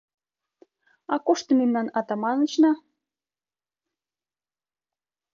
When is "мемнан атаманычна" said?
1.59-2.71